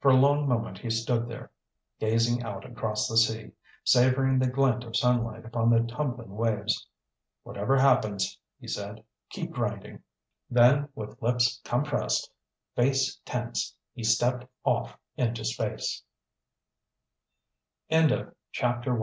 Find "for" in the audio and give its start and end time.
0.00-0.10